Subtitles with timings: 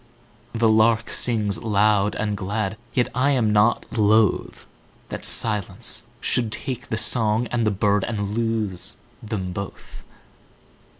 [0.53, 6.97] The lark sings loud and glad, Yet I am not lothThat silence should take the
[6.97, 10.03] song and the birdAnd lose them both.